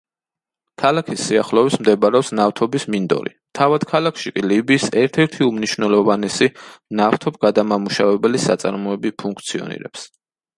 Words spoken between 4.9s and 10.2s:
ერთ-ერთი უმნიშვნელოვანესი ნავთობგადამამუშავებელი საწარმოები ფუნქციონირებს.